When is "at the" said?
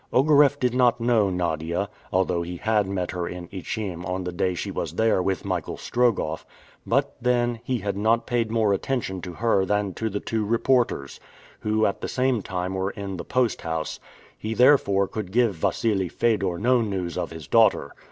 11.85-12.07